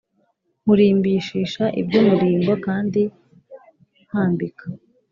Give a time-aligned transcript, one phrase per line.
[0.61, 3.01] Nkurimbishisha iby umurimbo kandi
[4.03, 4.65] nkwambika